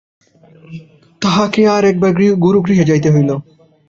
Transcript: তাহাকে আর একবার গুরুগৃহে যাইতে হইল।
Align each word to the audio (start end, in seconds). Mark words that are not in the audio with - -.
তাহাকে 1.21 1.61
আর 1.67 1.83
একবার 1.85 2.11
গুরুগৃহে 2.43 2.85
যাইতে 2.85 3.09
হইল। 3.11 3.29